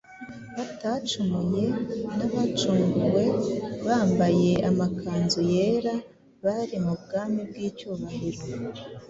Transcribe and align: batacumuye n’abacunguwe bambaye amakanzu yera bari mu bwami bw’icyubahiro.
batacumuye 0.55 1.65
n’abacunguwe 2.17 3.25
bambaye 3.85 4.51
amakanzu 4.69 5.39
yera 5.53 5.93
bari 6.45 6.77
mu 6.85 6.93
bwami 7.01 7.41
bw’icyubahiro. 7.49 8.41